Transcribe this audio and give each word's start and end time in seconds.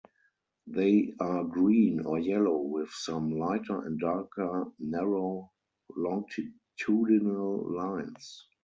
They 0.65 1.13
are 1.19 1.43
green 1.43 1.99
or 2.07 2.17
yellow 2.17 2.57
with 2.57 2.89
some 2.89 3.37
lighter 3.37 3.85
and 3.85 3.99
darker 3.99 4.65
narrow 4.79 5.51
longitudinal 5.95 7.71
lines. 7.71 8.47